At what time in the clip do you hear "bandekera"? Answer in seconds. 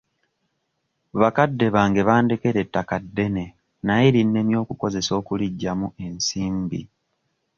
2.07-2.57